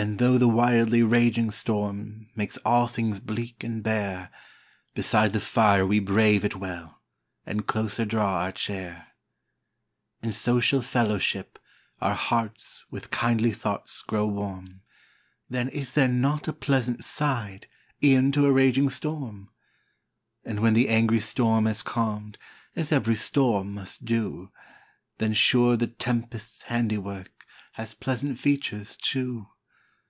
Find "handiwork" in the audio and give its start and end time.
26.62-27.44